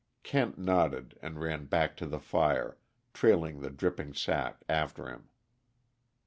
Kent 0.23 0.57
nodded, 0.57 1.15
and 1.21 1.39
ran 1.39 1.65
back 1.65 1.95
to 1.97 2.07
the 2.07 2.17
fire, 2.19 2.75
trailing 3.13 3.61
the 3.61 3.69
dripping 3.69 4.15
sack 4.15 4.63
after 4.67 5.07
him. 5.07 5.29